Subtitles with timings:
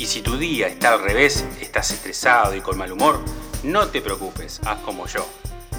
[0.00, 3.20] Y si tu día está al revés, estás estresado y con mal humor,
[3.62, 5.28] no te preocupes, haz como yo,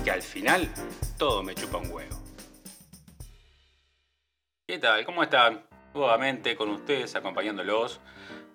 [0.04, 0.72] que al final
[1.18, 2.22] todo me chupa un huevo.
[4.68, 5.04] ¿Qué tal?
[5.05, 5.66] ¿Cómo están?
[5.95, 8.00] Nuevamente con ustedes, acompañándolos.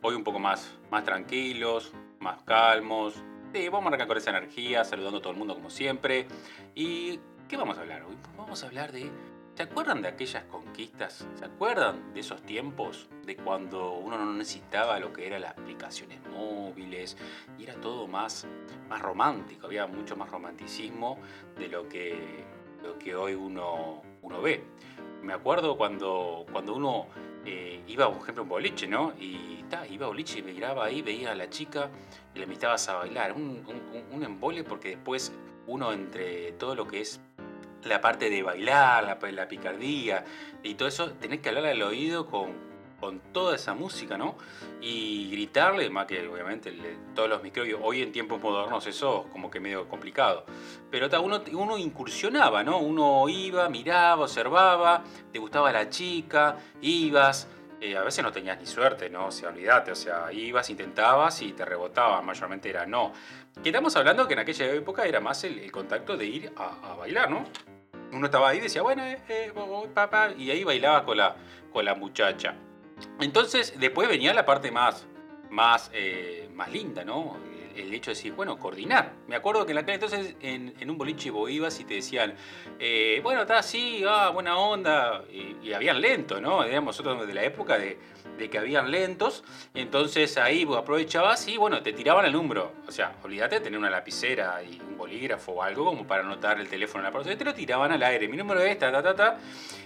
[0.03, 1.91] Hoy un poco más, más tranquilos,
[2.21, 3.15] más calmos,
[3.53, 6.29] Sí, vamos a arrancar con esa energía, saludando a todo el mundo como siempre.
[6.77, 8.17] ¿Y qué vamos a hablar hoy?
[8.37, 9.11] Vamos a hablar de...
[9.57, 11.27] ¿Se acuerdan de aquellas conquistas?
[11.35, 13.09] ¿Se acuerdan de esos tiempos?
[13.25, 17.17] De cuando uno no necesitaba lo que eran las aplicaciones móviles
[17.59, 18.47] y era todo más,
[18.91, 21.19] más romántico, había mucho más romanticismo
[21.59, 22.45] de lo que,
[22.83, 24.63] lo que hoy uno, uno ve.
[25.23, 27.07] Me acuerdo cuando, cuando uno
[27.47, 29.15] eh, iba, por ejemplo, a un boliche, ¿no?
[29.19, 31.89] Y iba a boliche y miraba ahí, veía a la chica
[32.35, 33.33] y le invitabas a bailar.
[33.33, 33.65] Un,
[34.13, 35.33] un, embole porque después
[35.67, 37.23] uno entre todo lo que es
[37.87, 40.25] la parte de bailar, la, la picardía
[40.63, 42.53] y todo eso, tenés que hablar al oído con,
[43.01, 44.37] con toda esa música, ¿no?
[44.81, 46.75] Y gritarle, más que obviamente
[47.15, 50.45] todos los microbios, hoy en tiempos modernos eso es como que medio complicado.
[50.91, 52.79] Pero uno, uno incursionaba, ¿no?
[52.79, 57.49] Uno iba, miraba, observaba, te gustaba la chica, ibas,
[57.81, 59.27] eh, a veces no tenías ni suerte, ¿no?
[59.27, 63.13] O sea, olvídate, o sea, ibas, intentabas y te rebotaban, mayormente era no.
[63.63, 67.31] Que estamos hablando que en aquella época era más el, contacto de ir a, bailar,
[67.31, 67.45] ¿no?
[68.13, 69.53] Uno estaba ahí y decía, bueno, eh, eh
[69.95, 71.37] papá, y ahí bailaba con la,
[71.73, 72.55] con la muchacha.
[73.21, 75.07] Entonces, después venía la parte más,
[75.51, 77.37] más, eh, más linda, ¿no?
[77.77, 79.13] el hecho de decir, bueno, coordinar.
[79.27, 82.35] Me acuerdo que en la calle entonces en, un boliche vos ibas y te decían,
[82.79, 86.65] eh, bueno, está así, ah, buena onda, y, habían lentos, ¿no?
[86.65, 87.99] Digamos, nosotros de la época de,
[88.51, 89.45] que habían lentos,
[89.75, 92.73] entonces ahí aprovechabas y bueno, te tiraban el número.
[92.87, 96.61] O sea, olvídate de tener una lapicera y un bolígrafo o algo como para anotar
[96.61, 99.03] el teléfono en la persona, te lo tiraban al aire, mi número es, ta, ta,
[99.03, 99.39] ta, ta,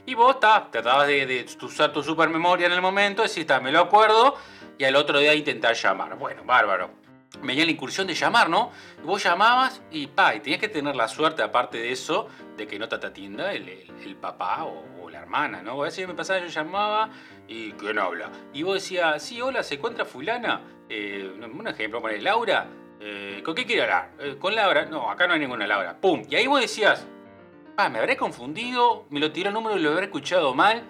[0.07, 3.81] y vos ta, tratabas de, usar tu supermemoria en el momento, decís, está, me lo
[3.81, 4.37] acuerdo,
[4.79, 6.17] y al otro día intentar llamar.
[6.17, 7.01] Bueno, bárbaro
[7.43, 8.71] venía la incursión de llamar, ¿no?
[9.05, 12.79] Vos llamabas y pa, y tenías que tener la suerte, aparte de eso, de que
[12.79, 15.81] no te atienda el, el, papá o, la hermana, ¿no?
[15.83, 17.11] A veces me pasaba, yo llamaba
[17.49, 18.31] y ¿quién habla?
[18.53, 20.61] Y vos decías, sí, hola, ¿se encuentra fulana?
[20.89, 22.69] Eh, un ejemplo, poner Laura,
[23.01, 24.11] eh, ¿con qué quiere hablar?
[24.19, 24.85] Eh, ¿Con Laura?
[24.85, 25.97] No, acá no hay ninguna Laura.
[26.01, 26.23] ¡Pum!
[26.29, 27.07] Y ahí vos decías,
[27.77, 30.85] pa, me habré confundido, me lo tiró el número y lo habré escuchado mal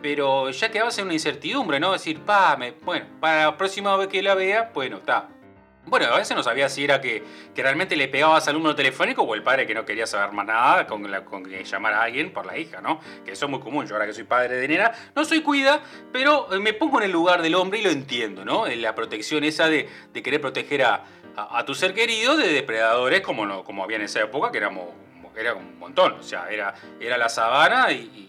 [0.00, 1.92] pero ya quedabas en una incertidumbre, ¿no?
[1.92, 5.28] Decir, pa, me, bueno, para la próxima vez que la vea, bueno, está,
[5.84, 7.22] bueno, a veces no sabía si era que,
[7.56, 10.86] realmente le pegabas al número telefónico o el padre que no quería saber más nada
[10.86, 13.00] con, con llamar a alguien por la hija, ¿no?
[13.24, 13.86] Que eso es muy común.
[13.86, 15.80] Yo ahora que soy padre de nena, no soy cuida,
[16.12, 18.66] pero eh, me pongo en el lugar del hombre y lo entiendo, ¿no?
[18.66, 19.88] La protección esa de,
[20.22, 21.04] querer proteger a,
[21.64, 24.88] tu ser querido de depredadores como, no, como había en esa época, que éramos
[25.36, 28.28] era un montón, o sea, era, era la sabana y,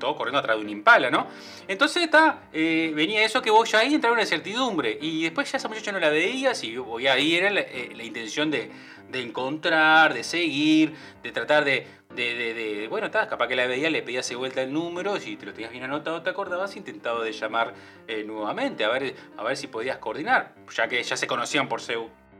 [0.00, 1.28] todo corriendo atrás de un impala, ¿no?
[1.68, 5.58] Entonces está, eh, venía eso que vos ya ahí entraba una incertidumbre y después ya
[5.58, 8.72] esa muchacha no la veías y ahí era la, eh, intención de,
[9.12, 14.28] encontrar, de seguir, de tratar de, de, bueno, está, capaz que la veías, le pedías
[14.28, 17.74] de vuelta el número, si te lo tenías bien anotado, te acordabas, intentaba de llamar
[18.08, 21.80] eh, nuevamente, a ver, a ver si podías coordinar, ya que ya se conocían por,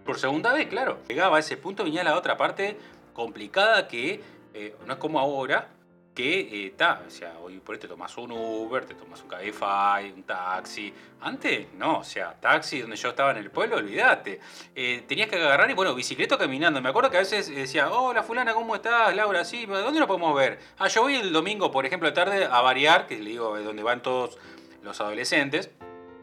[0.05, 0.99] por segunda vez, claro.
[1.09, 2.77] Llegaba a ese punto, venía la otra parte
[3.21, 4.19] complicada que
[4.55, 5.69] eh, no es como ahora,
[6.15, 9.29] que está, eh, o sea, hoy por ahí te tomas un Uber, te tomas un
[9.29, 10.93] Cabify, un taxi.
[11.21, 14.41] Antes, no, o sea, taxi donde yo estaba en el pueblo, olvídate.
[14.75, 16.81] Eh, tenías que agarrar y, bueno, bicicleta caminando.
[16.81, 19.15] Me acuerdo que a veces decía, hola fulana, ¿cómo estás?
[19.15, 20.59] Laura, sí, ¿dónde lo podemos ver?
[20.79, 23.83] Ah, yo voy el domingo, por ejemplo, de tarde a variar, que le digo, donde
[23.83, 24.39] van todos
[24.83, 25.71] los adolescentes.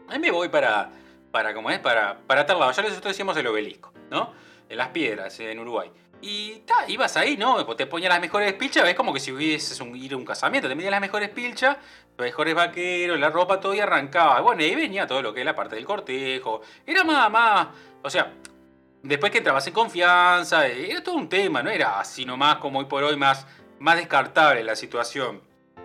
[0.08, 0.90] Ahí me voy para,
[1.30, 1.78] para ¿cómo es?
[1.78, 2.72] Para, para tal lado.
[2.72, 4.32] Ya les decíamos el obelisco, ¿no?
[4.68, 5.90] En las piedras, en Uruguay.
[6.20, 7.64] Y ta, ibas ahí, ¿no?
[7.76, 10.68] Te ponías las mejores pilchas, ves como que si hubieses un, ir a un casamiento,
[10.68, 11.76] te metías las mejores pilchas,
[12.16, 14.40] los mejores vaqueros, la ropa, todo y arrancaba.
[14.40, 16.62] Bueno, ahí venía todo lo que es la parte del cortejo.
[16.84, 17.68] Era más, más,
[18.02, 18.32] o sea,
[19.02, 22.86] después que entrabas en confianza, era todo un tema, no era así nomás como hoy
[22.86, 23.46] por hoy más,
[23.78, 25.40] más descartable la situación.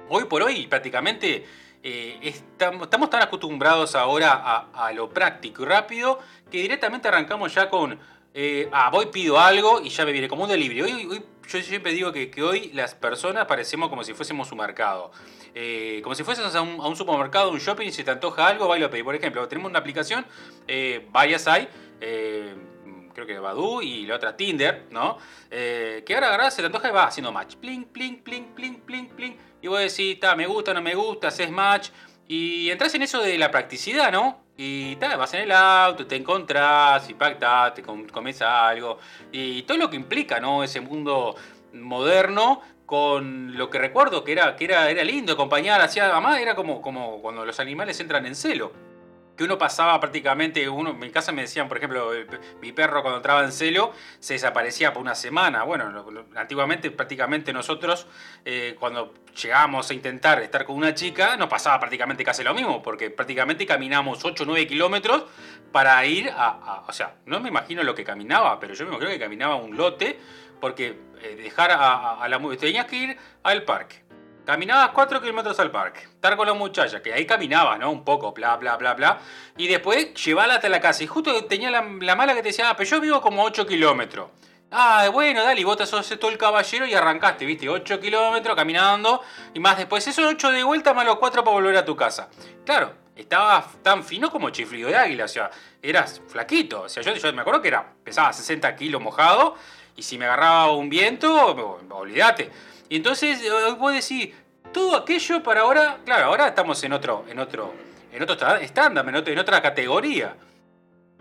[0.10, 1.46] Hoy por hoy prácticamente
[1.84, 6.20] eh, estamos, estamos, tan acostumbrados ahora a, a lo práctico y rápido
[6.52, 8.00] que directamente arrancamos ya con
[8.34, 10.82] eh, ah, voy, pido algo y ya me viene como un delivery.
[10.82, 15.12] Hoy, yo siempre digo que, hoy las personas parecemos como si fuésemos un mercado.
[15.54, 18.78] Eh, como si fuésemos a un, supermercado, un shopping, y si te antoja algo, va
[18.78, 19.04] y lo pedís.
[19.04, 20.26] Por ejemplo, tenemos una aplicación,
[20.68, 21.68] eh, Vayas hay,
[22.02, 22.56] eh,
[23.14, 25.18] creo que Badu y la otra Tinder, ¿no?
[25.50, 27.56] Que ahora agarrás, se te antoja y va haciendo match.
[27.58, 29.38] Pling, pling, pling, pling, pling, pling.
[29.62, 31.90] Y vos decís, me gusta, no me gusta, haces match.
[32.28, 34.43] Y entras en eso de la practicidad, ¿no?
[34.56, 39.00] Y vas en el auto, te encontrás, y pactás, te comes algo.
[39.32, 40.64] Y todo lo que implica, ¿no?
[40.64, 41.36] Ese mundo
[41.74, 46.56] moderno con lo que recuerdo que era, que era, era lindo acompañar hacia mamá, era
[46.56, 48.93] como, como cuando los animales entran en celo
[49.36, 52.12] que uno pasaba prácticamente, uno, en mi casa me decían, por ejemplo,
[52.62, 55.64] mi perro cuando entraba en celo se desaparecía por una semana.
[55.64, 58.08] Bueno, antiguamente prácticamente nosotros
[58.46, 62.84] eh, cuando llegábamos a intentar estar con una chica nos pasaba prácticamente casi lo mismo,
[62.84, 65.26] porque prácticamente caminamos 8 o 9 kilómetros
[65.72, 69.10] para ir a, O sea, no me imagino lo que caminaba, pero yo me imagino
[69.10, 70.20] que caminaba un lote,
[70.62, 72.40] porque eh, dejar a, a la...
[72.58, 74.03] Tenías que ir al parque
[74.46, 77.90] Caminabas 4 kilómetros al parque, estar con la muchacha, que ahí caminabas, ¿no?
[77.90, 79.20] Un poco, bla, bla, bla, bla.
[79.56, 81.02] Y después llevarla hasta la casa.
[81.02, 84.32] Y justo tenía la, mala que te decía, ah, pero yo vivo como 8 kilómetros.
[84.70, 88.54] Ah, bueno, dale, y vos te sos todo el caballero y arrancaste, viste, 8 kilómetros
[88.54, 89.22] caminando.
[89.54, 92.28] Y más después, esos 8 de vuelta más los 4 para volver a tu casa.
[92.66, 95.52] Claro, estaba tan fino como chiflido de águila, o sea,
[95.82, 96.82] eras flaquito.
[96.82, 99.56] O sea, yo, yo me acuerdo que era, pesaba 60 kilos mojado.
[99.96, 101.32] Y si me agarraba un viento,
[101.92, 102.52] olvídate.
[102.94, 103.42] Y entonces
[103.80, 104.36] vos decís,
[104.72, 107.74] todo aquello para ahora, claro, ahora estamos en otro, en otro,
[108.12, 110.38] en otro estándar, en, otra categoría.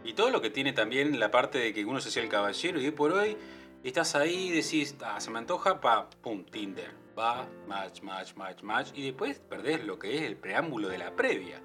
[0.05, 2.79] Y todo lo que tiene también la parte de que uno se hacía el caballero
[2.79, 3.39] y por hoy
[3.83, 6.91] estás ahí y decís, ah, se me antoja, pa, pum, Tinder.
[7.19, 8.89] Va, match, match, match, match.
[8.95, 11.61] Y después perdés lo que es el preámbulo de la previa.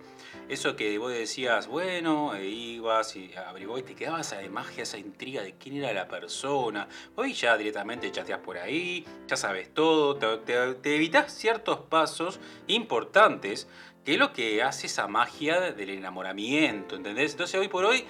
[0.50, 4.98] Eso que vos decías, bueno, e ibas y abrigó y te quedabas esa magia, esa
[4.98, 6.88] intriga de quién era la persona.
[7.16, 13.68] Hoy ya directamente chateas por ahí, ya sabes todo, te, te, evitas ciertos pasos importantes
[14.04, 17.32] que es lo que hace esa magia del enamoramiento, ¿entendés?
[17.32, 18.06] Entonces hoy por hoy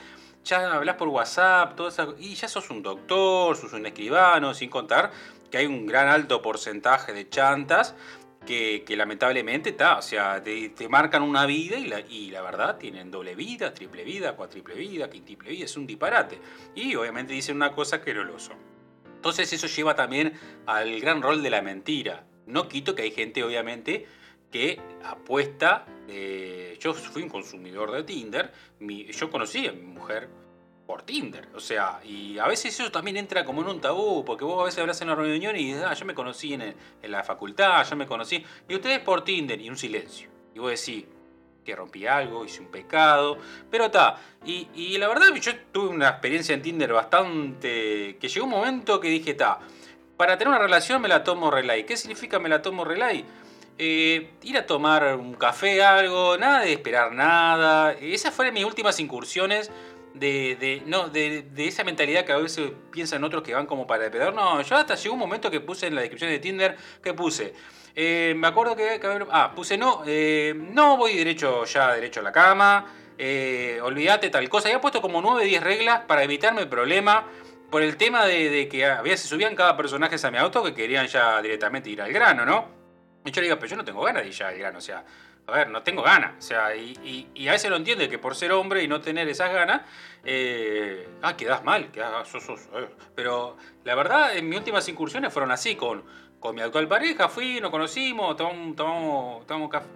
[0.47, 5.11] ya hablas por WhatsApp, todo y ya sos un doctor, sos un escribano, sin contar
[5.49, 7.95] que hay un gran alto porcentaje de chantas
[8.47, 13.73] que, lamentablemente está, o sea, te, marcan una vida y la, verdad tienen doble vida,
[13.73, 16.39] triple vida, cuatriple vida, quintiple vida, es un disparate.
[16.73, 18.57] Y obviamente dicen una cosa que no lo son.
[19.15, 20.33] Entonces eso lleva también
[20.65, 22.25] al gran rol de la mentira.
[22.45, 24.07] No quito que hay gente obviamente
[24.51, 30.29] que apuesta, eh, yo fui un consumidor de Tinder, yo conocí a mi mujer
[30.87, 31.49] por Tinder.
[31.53, 34.65] O sea, y a veces eso también entra como en un tabú, porque vos a
[34.65, 36.73] veces hablas en una reunión y dices, ah, yo me conocí en,
[37.03, 40.29] la facultad, yo me conocí, y ustedes por Tinder, y un silencio.
[40.55, 41.05] Y vos decís,
[41.63, 43.37] que rompí algo, hice un pecado,
[43.69, 44.15] pero está.
[44.45, 48.17] Y, la verdad, yo tuve una experiencia en Tinder bastante.
[48.17, 49.59] que llegó un momento que dije, está,
[50.15, 51.83] para tener una relación me la tomo relay.
[51.83, 53.25] ¿Qué significa me la tomo relay?
[53.79, 57.91] Eh, ir a tomar un café, algo, nada de esperar nada.
[57.91, 59.69] Esas fueron mis últimas incursiones
[60.19, 64.33] de, no, de, esa mentalidad que a veces piensan otros que van como para pedir.
[64.33, 67.53] No, yo hasta llegó un momento que puse en la descripción de Tinder, que puse,
[67.95, 68.99] eh, me acuerdo que,
[69.31, 74.47] ah, puse no, eh, no voy derecho ya, derecho a la cama, eh, olvídate tal
[74.49, 74.67] cosa.
[74.67, 77.25] Había puesto como 9, 10 reglas para evitarme el problema
[77.71, 81.07] por el tema de, que había, se subían cada personaje a mi auto que querían
[81.07, 82.67] ya directamente ir al grano, ¿no?
[83.25, 84.81] Y yo le digo, pero yo no tengo ganas de ir ya al grano, o
[84.81, 85.03] sea,
[85.47, 86.33] a ver, no tengo ganas.
[86.37, 89.51] O sea, y, a veces lo entiende que por ser hombre y no tener esas
[89.51, 89.81] ganas,
[90.23, 92.89] eh, ah, quedas mal, quedas, eh.
[93.15, 96.03] pero la verdad, en mis últimas incursiones fueron así, con,
[96.41, 99.47] con mi actual pareja, fui, nos conocimos, tomamos, tomamos,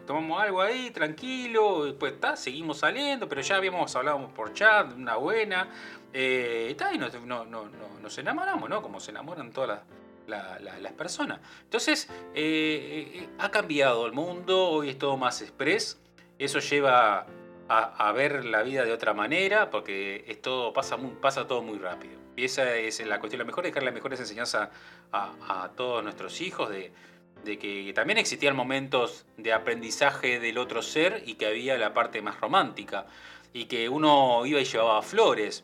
[0.08, 5.18] tomamos, algo ahí, tranquilo, después está, seguimos saliendo, pero ya habíamos hablado por chat, una
[5.18, 5.68] buena,
[6.14, 7.66] eh, y, nos, no, no,
[8.02, 8.82] nos enamoramos, ¿no?
[8.82, 10.01] Como se enamoran todas las
[10.32, 11.40] las personas.
[11.64, 16.00] Entonces, eh, eh, ha cambiado el mundo, hoy es todo más express,
[16.40, 17.28] eso lleva
[17.70, 22.20] a, ver la vida de otra manera, porque es todo, pasa, pasa todo muy rápido.
[22.36, 24.70] Y esa es la cuestión, lo mejor dejar las mejores enseñanzas
[25.12, 26.92] a, a todos nuestros hijos de,
[27.44, 32.22] de que también existían momentos de aprendizaje del otro ser y que había la parte
[32.22, 33.06] más romántica
[33.54, 35.64] y que uno iba y llevaba flores.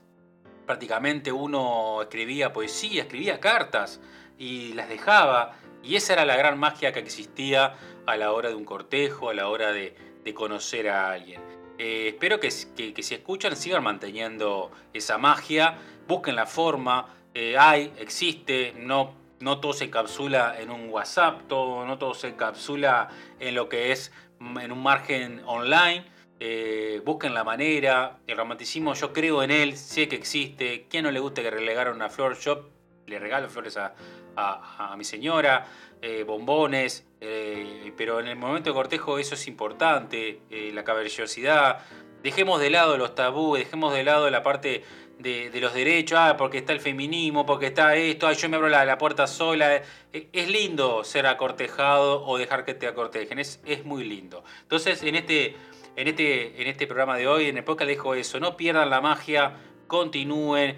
[0.66, 4.02] Prácticamente uno escribía poesía, escribía cartas
[4.38, 5.54] y las dejaba.
[5.84, 7.76] Y esa era la gran magia que existía
[8.06, 9.96] a la hora de un cortejo, a la hora de,
[10.34, 11.42] conocer a alguien.
[11.78, 18.74] Eh, espero que, si escuchan sigan manteniendo esa magia, busquen la forma, eh, hay, existe,
[18.76, 23.70] no, no todo se encapsula en un WhatsApp, todo, no todo se encapsula en lo
[23.70, 26.06] que es mm, en un margen online.
[26.40, 31.12] Eh, busquen la manera, el romanticismo yo creo en él, sé que existe, ¿quién no
[31.12, 32.70] le gusta que relegaron una flor shop?
[33.08, 33.96] Le regalo flores a,
[34.38, 35.68] a, mi señora,
[36.02, 41.80] eh, bombones, eh, pero en el momento de cortejo eso es importante, eh, la caballerosidad,
[42.24, 44.84] Dejemos de lado los tabúes, dejemos de lado la parte
[45.20, 48.98] de, los derechos, ah, porque está el feminismo, porque está esto, yo me abro la,
[48.98, 49.82] puerta sola.
[50.12, 54.44] Es, lindo ser acortejado o dejar que te acortejen, es, es muy lindo.
[54.64, 55.56] Entonces, en este,
[55.96, 59.00] en, este, en este programa de hoy, en el podcast, dejo eso, no pierdan la
[59.00, 59.56] magia,
[59.88, 60.78] continúen.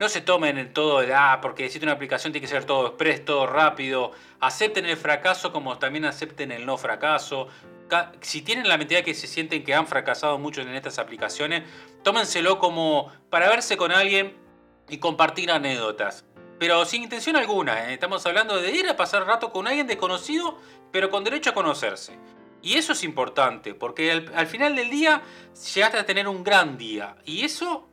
[0.00, 2.88] No se tomen en todo el, ah, porque existe una aplicación, tiene que ser todo
[2.88, 4.12] express, todo rápido.
[4.40, 7.48] Acepten el fracaso como también acepten el no fracaso
[8.20, 11.64] si tienen la mentalidad que se sienten que han fracasado mucho en estas aplicaciones,
[12.02, 14.36] tómenselo como para verse con alguien
[14.88, 16.24] y compartir anécdotas.
[16.58, 17.94] Pero sin intención alguna, ¿eh?
[17.94, 20.58] estamos hablando de ir a pasar rato con alguien desconocido,
[20.92, 22.18] pero con derecho a conocerse.
[22.62, 25.22] Y eso es importante, porque al, final del día
[25.74, 27.88] llegaste a tener un gran día, y eso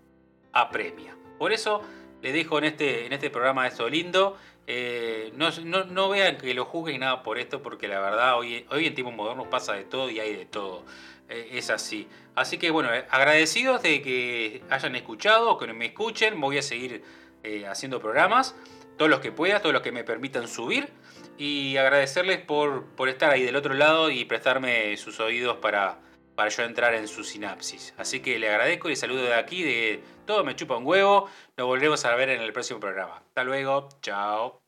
[0.51, 1.15] apremia.
[1.37, 1.81] Por eso
[2.21, 4.37] les dejo en este, en este programa esto lindo.
[4.65, 8.95] Eh, no, vean que lo juzguen nada por esto, porque la verdad hoy, hoy en
[8.95, 10.83] tiempos modernos pasa de todo y hay de todo.
[11.29, 12.07] Eh, es así.
[12.35, 16.39] Así que bueno, eh, agradecidos de que hayan escuchado, que me escuchen.
[16.39, 17.03] Voy a seguir
[17.69, 18.57] haciendo programas,
[18.97, 20.89] todos los que pueda, todos los que me permitan subir.
[21.37, 25.99] Y agradecerles por, por estar ahí del otro lado y prestarme sus oídos para,
[26.37, 27.95] para yo entrar en su sinapsis.
[27.97, 31.27] Así que le agradezco y saludo de aquí, de todo me chupa un huevo.
[31.57, 33.17] Nos volvemos a ver en el próximo programa.
[33.17, 34.66] Hasta luego, chao.